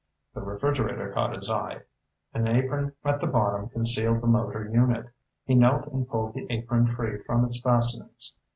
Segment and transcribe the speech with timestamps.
[0.33, 1.83] The refrigerator caught his eye.
[2.33, 5.05] An apron at the bottom concealed the motor unit.
[5.45, 8.39] He knelt and pulled the apron free from its fastenings.